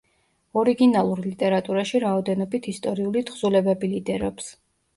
ორიგინალურ 0.61 1.21
ლიტერატურაში 1.25 2.01
რაოდენობით 2.05 2.71
ისტორიული 2.73 3.25
თხზულებები 3.31 3.95
ლიდერობს. 3.95 4.53